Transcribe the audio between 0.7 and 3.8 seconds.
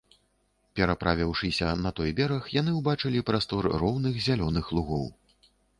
Пераправіўшыся на той бераг, яны ўбачылі прастор